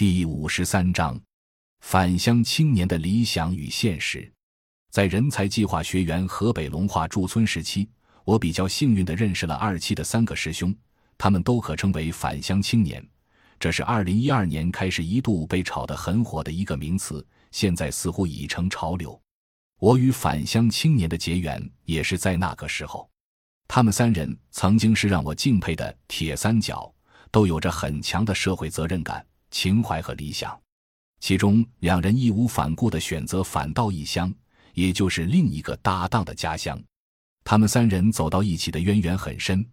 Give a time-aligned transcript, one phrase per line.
[0.00, 1.20] 第五十三章：
[1.80, 4.32] 返乡青年的理想与现实。
[4.90, 7.86] 在人才计划学员河北龙化驻村时期，
[8.24, 10.74] 我比较幸运地认识了二期的三个师兄，
[11.18, 13.06] 他们都可称为返乡青年。
[13.58, 19.20] 这是二零一二年开始一度被炒得很火的一个名词，现在似乎已成潮流。
[19.80, 23.06] 我与返乡青年的结缘也是在那个时候。
[23.68, 26.90] 他们三人曾经是让我敬佩的铁三角，
[27.30, 29.22] 都有着很强的社会责任感。
[29.50, 30.58] 情怀和理想，
[31.20, 34.32] 其中两人义无反顾地选择返到异乡，
[34.74, 36.80] 也就是另一个搭档的家乡。
[37.44, 39.64] 他们三人走到一起的渊源很深，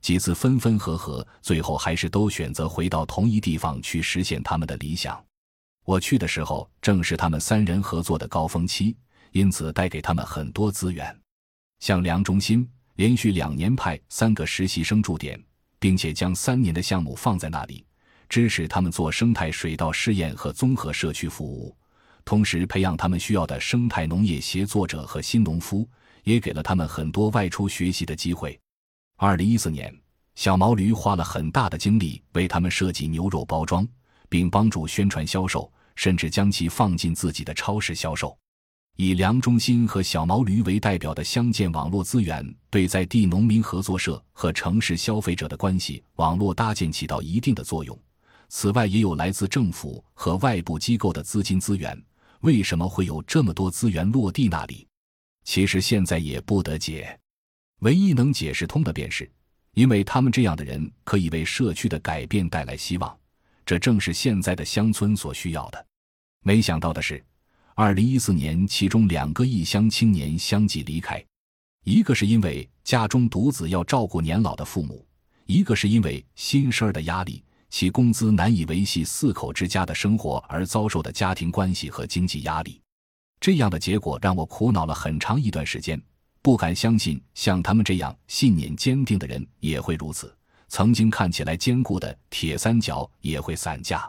[0.00, 5.24] 几次分分合合，最后还是都选择回到同一地方去实现他们的理想。
[5.84, 8.96] 我去的时候正是他们三人合作的高峰期，
[9.32, 11.16] 因此带给他们很多资源，
[11.80, 15.42] 像梁中心连续两年派三个实习生驻点，
[15.78, 17.84] 并且将三年的项目放在那里。
[18.32, 21.76] 支持他们做生态水稻试验和综合社区服务，
[22.24, 25.86] 同时培养他们需要的生态农业协作者和新农夫，
[26.24, 28.58] 也给了他们很多外出学习的机会。
[29.18, 29.94] 二零一四年，
[30.34, 33.86] 小毛驴花了很大的精力为他们设计牛肉包装，
[34.30, 38.34] 并帮助宣传销售，甚至将其放进自己的超市销售。
[38.96, 47.98] 以梁中心和小毛驴为代表的乡建网络资源，对在地农民合作社和城市消费者的关系网络搭建起到一定的作用。
[48.54, 51.98] 此外，也有来自政府和外部机构的资金资源。
[52.40, 54.86] 为什么会有这么多资源落地那里？
[55.42, 57.18] 其实现在也不得解。
[57.78, 59.28] 唯一能解释通的便是，
[59.72, 63.18] 因为他们这样的人可以为社区的改变带来希望，
[63.64, 65.86] 这正是现在的乡村所需要的。
[66.44, 67.24] 没想到的是，
[67.74, 71.24] 二零一四年，其中两个异乡青年相继离开，
[71.84, 75.06] 一个是因为家中独子要照顾年老的父母，
[75.46, 77.42] 一个是因为新生儿的压力。
[77.72, 82.78] 其工资难以维系四口之家的生活而遭受的家庭关系和经济压力，
[83.40, 86.00] 这样的结果让我苦恼了很长一段时间，
[86.42, 90.36] 不敢相信像他们这样信念坚定的人也会如此。
[90.68, 94.06] 曾经看起来坚固的铁三角也会散架，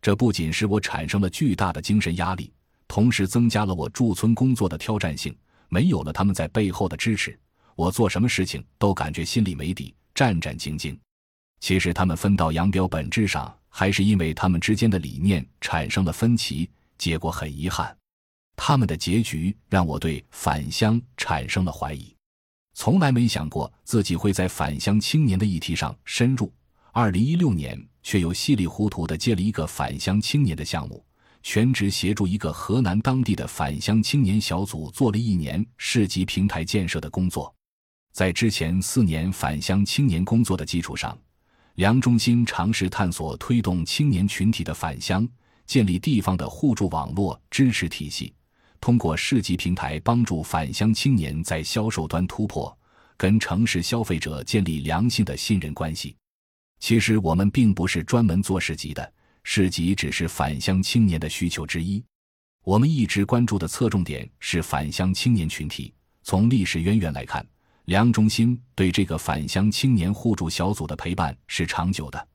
[0.00, 2.52] 这不仅使我产生了巨大的精神压力，
[2.86, 5.36] 同时增加了我驻村工作的挑战性。
[5.68, 7.36] 没有了他们在背后的支持，
[7.74, 10.96] 我做什么事情都感觉心里没底，战战兢兢。
[11.62, 16.68] 其实他们分道扬镳，本质上还是因为他们之间的理念产生了分歧，
[16.98, 17.96] 结果很遗憾。
[18.56, 22.12] 他们的结局让我对返乡产生了怀疑，
[22.74, 26.52] 从来没想过自己会在返乡青年的议题上深入。
[26.90, 31.04] 二零一六年，却又稀里糊涂的接了一个返乡青年的项目，
[31.44, 37.54] 全职协助一个河南当地的返乡青年小组做了一年市级平台建设的工作。
[38.12, 41.16] 在之前四年返乡青年工作的基础上。
[41.76, 45.26] 梁中心尝试探索推动青年群体的返乡，
[45.66, 48.34] 建立地方的互助网络支持体系，
[48.78, 52.76] 通过市级平台帮助返乡青年在销售端突破，
[53.16, 56.14] 跟城市消费者建立良性的信任关系。
[56.78, 59.12] 其实我们并不是专门做市集的，
[59.42, 62.04] 市集只是返乡青年的需求之一。
[62.64, 65.92] 我们一直关注的侧重点是返乡青年群体。
[66.22, 67.44] 从历史渊源来看。
[67.92, 72.28] 梁中心对这个返乡青年互助小组的陪伴是长久的。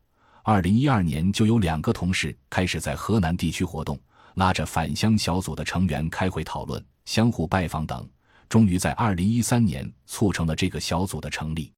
[0.44, 4.00] 二零一二年就有两个同事开始在河南地区活动，
[4.36, 8.08] 拉着返乡小组的成员开会讨论、相互拜访等，
[8.48, 11.74] 终于在二零一三年促成了这个小组的成立。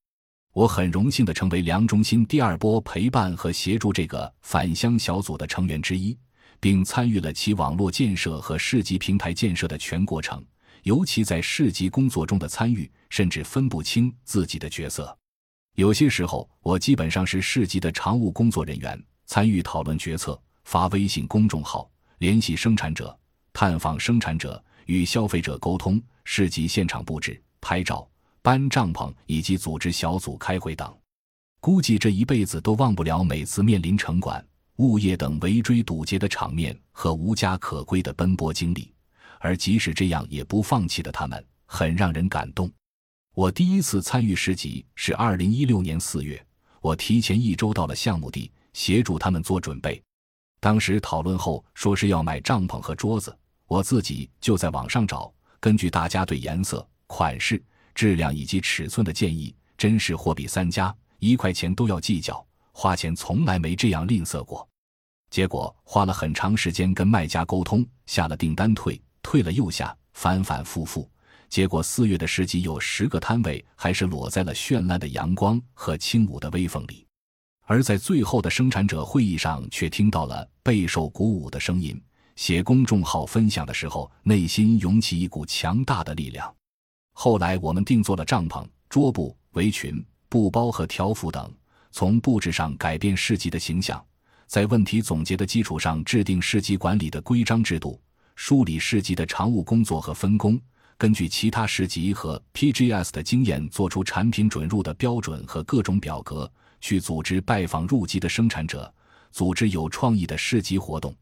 [0.52, 6.18] 我很荣幸的成为梁中心第二波陪伴和协助这个返乡小组的成员之一，
[6.60, 10.44] 并参与了其网络建设和市级平台建设的全过程。
[10.84, 15.16] 尤其在市级工作中的参与，甚至分不清自己的角色。
[15.76, 23.18] 有些时候，我基本上是市级的常务工作人员，参与讨论决策、发微信公众号、联系生产者、
[23.54, 28.10] 探访生产者、与消费者沟通、市级现场布置、拍照、
[28.42, 30.94] 搬帐篷以及组织小组开会等。
[31.62, 34.46] 估计这一辈子都忘不了每次面临城管、
[34.78, 38.94] 物业等围追堵截的场面和无家可归的奔波经历。
[39.40, 42.72] 而即使这样也不放弃的他们，很让人感动。
[43.34, 46.46] 我第一次参与市集是二零一六年四月，
[46.82, 50.02] 我提前一周到了项目地，协助他们做准备。
[50.60, 57.64] 当时讨论后说是要买帐篷和桌子，我自己就在网上找，根据大家对颜色、款式、
[57.96, 64.68] 质量以及尺寸的建议，真是货比三家，一块钱都要计较，花钱从来没这样吝啬过。
[65.30, 69.02] 结果花了很长时间跟卖家沟通，下了订单退。
[69.22, 71.10] 退了又下，反反复复，
[71.50, 77.06] 结果四月的市集有十个摊位，还是裸在了绚烂的阳光和轻舞的微风里。
[77.66, 82.02] 而在最后的生产者会议上，却听到了备受鼓舞的声音。
[82.36, 86.52] 写公众号分享的时候，内心涌起一股强大的力量。
[87.14, 91.54] 后来，我们定做了帐篷、桌布、围裙、布包和条幅等，
[91.92, 94.04] 从布置上改变市集的形象，
[94.48, 98.02] 在问题总结的基础上制定市集管理的规章制度，
[98.42, 100.58] 梳理市集的常务工作和分工，
[100.98, 106.50] 根据其他市集和 PGS 的经验，做出产品准入的标准和各种表格，
[106.80, 108.92] 去组织拜访入集的生产者，
[109.30, 111.14] 组织有创意的市集活动。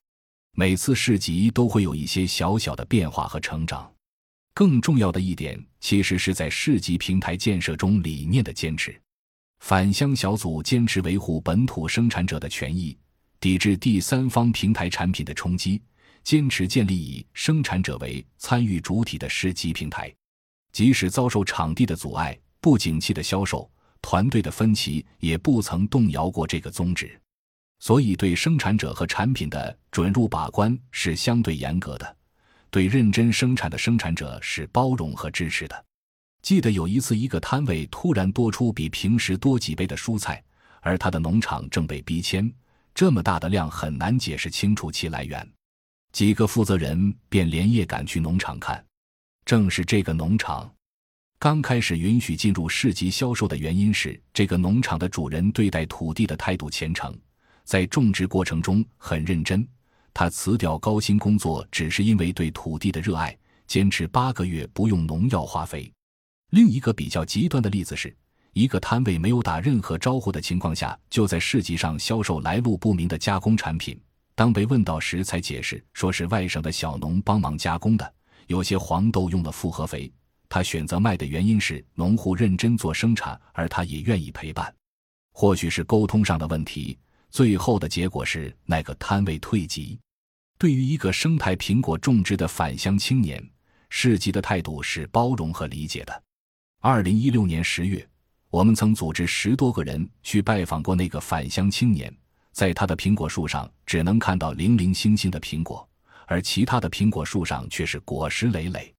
[0.54, 3.92] 每次市集都会有一些小小的变化和成长。
[4.54, 8.96] 更重要的一点，其实是在市集平台建设中理念的坚持。
[9.62, 12.96] 返乡小组坚持维护本土生产者的权益，
[13.40, 15.82] 抵制第三方平台产品的冲击，
[16.28, 20.14] 坚持建立以生产者为参与主体的市集平台。
[20.74, 23.72] 即使遭受场地的阻碍、不景气的销售、
[24.02, 27.18] 团队的分歧，也不曾动摇过这个宗旨。
[27.80, 32.18] 所以，对生产者和产品的准入把关是相对严格的，
[32.70, 35.86] 对认真生产的生产者是包容和支持的。
[36.42, 40.44] 记得有一次，一个摊位突然多出比平时多几倍的蔬菜，
[40.82, 42.54] 而他的农场正被逼迁，
[42.94, 45.50] 这么大的量很难解释清楚其来源。
[46.18, 48.84] 几个负责人便连夜赶去农场看，
[49.46, 50.68] 正是这个农场
[51.38, 57.16] 刚开始允许进入市集销售的原因是，这个农场的主人对待土地的态度虔诚。
[57.66, 59.64] 在种植过程中很认真，
[60.12, 63.38] 他辞掉高薪工作，只是因为对土地的热爱，
[63.68, 65.94] 坚持八个月不用农药化肥。
[66.50, 68.12] 另一个比较极端的例子是，
[68.54, 73.96] 一个摊位没有打任何招呼的情况下，就在市集上销售来路不明的加工产品。
[74.38, 78.14] 当被问到时，才解释说是外省的小农帮忙加工的，
[78.46, 80.14] 有些黄豆用了复合肥。
[80.48, 84.72] 他选择卖的原因是农户认真做生产，而他也愿意陪伴。
[85.34, 86.96] 或许是沟通上的问题。
[87.32, 89.98] 最后的结果是那个摊位退级。
[90.60, 93.44] 对于一个生态苹果种植的返乡青年，
[93.90, 96.24] 市集的态度是包容和理解的。
[96.80, 98.08] 二零一六年十月，
[98.52, 102.16] 我们曾组织十多个人去拜访过那个返乡青年，
[102.58, 105.88] 在他的苹果树上只能看到零零星星的苹果，
[106.26, 108.92] 而其他的苹果树上却是果实累累。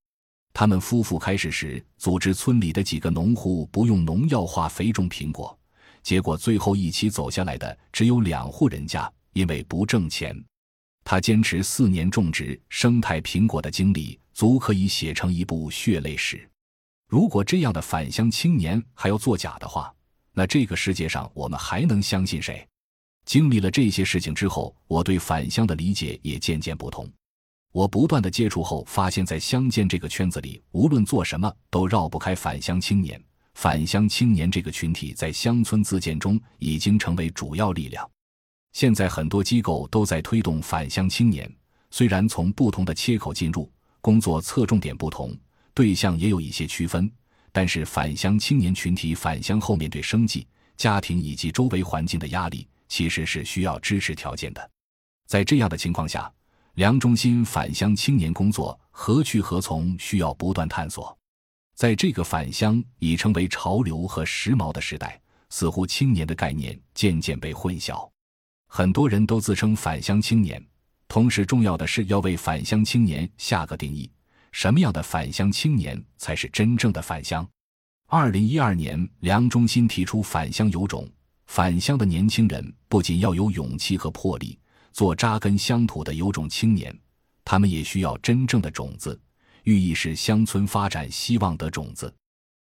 [0.55, 5.59] 他们夫妇开始时组织村里的几个农户不用农药化肥种苹果。
[6.05, 10.41] 结果最后一起走下来的只有两户人家，因为不挣钱。
[11.03, 16.49] 他坚持四年种植生态苹果的经历，足可以写成一部血泪史。
[17.09, 19.93] 如果这样的返乡青年还要作假的话，
[20.33, 22.65] 那这个世界上我们还能相信谁？
[23.29, 27.07] 经历了这些事情之后，我对返乡的理解也渐渐不同。
[27.73, 33.23] 我不断的接触后，发现，在乡建这个圈子里，无论做什么都绕不开返乡青年。
[33.53, 38.11] 返乡青年这个群体在乡村自建中已经成为主要力量。
[38.73, 41.55] 现在很多机构都在推动返乡青年，
[41.91, 43.71] 虽然从不同的切口进入，
[44.01, 45.37] 工作侧重点不同，
[45.75, 47.13] 对象也有一些区分，
[47.53, 50.47] 但是返乡青年群体返乡后面对生计、
[50.79, 54.71] 家庭以及周围环境的压力，其实是需要支持条件的。
[55.27, 56.33] 在这样的情况下，
[56.75, 61.17] 梁中心返乡青年工作何去何从，需要不断探索。
[61.75, 65.21] 在这个返乡已成为潮流和时髦的时代，
[65.51, 68.09] 似乎青年的概念渐渐被混淆。
[68.67, 70.61] 很多人都自称返乡青年，
[71.07, 74.11] 同时重要的是要为返乡青年下个定义：
[74.51, 77.49] 什么样的返乡青年才是真正的返乡？
[78.09, 81.09] 二零一二年，梁中心提出返乡有种，
[81.49, 84.57] 返乡的年轻人不仅要有勇气和魄力，
[84.93, 86.97] 做扎根乡土的有种青年，
[87.45, 89.19] 他们也需要真正的种子。
[89.65, 92.15] 寓意是乡村发展希望的种子，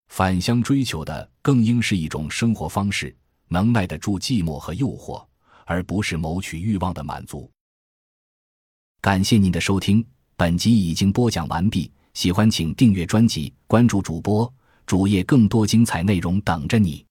[0.09, 3.15] 返乡追求的更应是一种生活方式，
[3.47, 5.25] 能耐得住寂寞和诱惑，
[5.65, 7.49] 而不是谋取欲望的满足。
[9.01, 11.91] 感谢您的收听，本集已经播讲完毕。
[12.13, 14.53] 喜欢请订阅专辑，关注主播
[14.85, 17.03] 主页，更多精彩内容等着你。